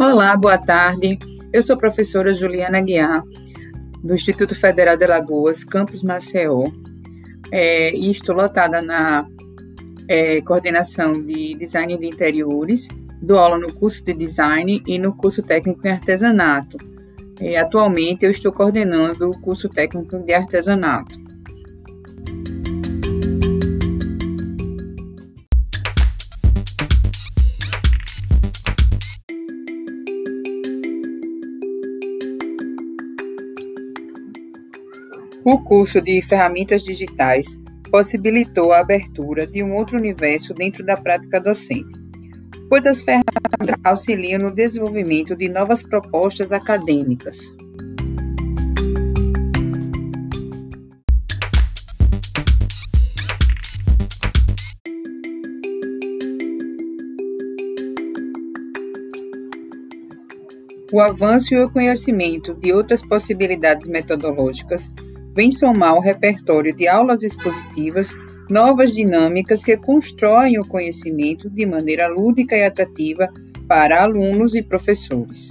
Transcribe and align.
Olá, 0.00 0.34
boa 0.34 0.56
tarde. 0.56 1.18
Eu 1.52 1.60
sou 1.60 1.76
a 1.76 1.78
professora 1.78 2.34
Juliana 2.34 2.80
Guiar, 2.80 3.22
do 4.02 4.14
Instituto 4.14 4.58
Federal 4.58 4.96
de 4.96 5.04
Alagoas, 5.04 5.62
Campus 5.62 6.02
Maceió, 6.02 6.64
é, 7.52 7.94
e 7.94 8.10
estou 8.10 8.34
lotada 8.34 8.80
na 8.80 9.28
é, 10.08 10.40
coordenação 10.40 11.12
de 11.12 11.54
Design 11.54 11.98
de 11.98 12.06
Interiores, 12.06 12.88
dou 13.20 13.36
aula 13.36 13.58
no 13.58 13.74
curso 13.74 14.02
de 14.02 14.14
Design 14.14 14.82
e 14.86 14.98
no 14.98 15.12
curso 15.12 15.42
técnico 15.42 15.86
em 15.86 15.90
Artesanato. 15.90 16.78
É, 17.38 17.58
atualmente, 17.58 18.24
eu 18.24 18.30
estou 18.30 18.52
coordenando 18.52 19.28
o 19.28 19.38
curso 19.38 19.68
técnico 19.68 20.18
de 20.20 20.32
Artesanato. 20.32 21.20
O 35.42 35.58
curso 35.58 36.02
de 36.02 36.20
Ferramentas 36.20 36.82
Digitais 36.82 37.58
possibilitou 37.90 38.74
a 38.74 38.80
abertura 38.80 39.46
de 39.46 39.62
um 39.62 39.74
outro 39.74 39.96
universo 39.96 40.52
dentro 40.52 40.84
da 40.84 40.98
prática 40.98 41.40
docente, 41.40 41.98
pois 42.68 42.86
as 42.86 43.00
ferramentas 43.00 43.74
auxiliam 43.82 44.38
no 44.38 44.54
desenvolvimento 44.54 45.34
de 45.34 45.48
novas 45.48 45.82
propostas 45.82 46.52
acadêmicas. 46.52 47.40
O 60.92 61.00
avanço 61.00 61.54
e 61.54 61.64
o 61.64 61.70
conhecimento 61.70 62.52
de 62.52 62.74
outras 62.74 63.00
possibilidades 63.00 63.88
metodológicas 63.88 64.92
vem 65.34 65.50
somar 65.50 65.90
ao 65.90 66.00
repertório 66.00 66.74
de 66.74 66.88
aulas 66.88 67.22
expositivas 67.22 68.14
novas 68.50 68.92
dinâmicas 68.92 69.62
que 69.62 69.76
constroem 69.76 70.58
o 70.58 70.66
conhecimento 70.66 71.48
de 71.48 71.64
maneira 71.64 72.08
lúdica 72.08 72.56
e 72.56 72.64
atrativa 72.64 73.28
para 73.68 74.02
alunos 74.02 74.56
e 74.56 74.62
professores. 74.62 75.50